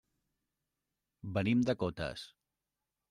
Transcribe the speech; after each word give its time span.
Venim 1.35 1.61
de 1.71 1.77
Cotes. 1.85 2.25